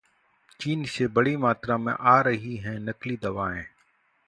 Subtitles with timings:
[0.59, 2.57] चीन से बड़ी मात्रा में आ रहीं
[2.79, 3.63] नकली दवाएं